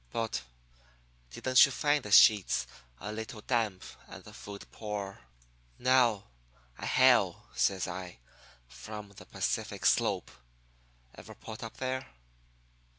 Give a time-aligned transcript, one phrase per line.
[0.11, 0.41] But
[1.29, 2.65] didn't you find the sheets
[2.99, 5.19] a little damp and the food poor?
[5.77, 6.23] Now,
[6.75, 8.17] I hail,' says I,
[8.67, 10.31] 'from the Pacific Slope.
[11.13, 12.07] Ever put up there?'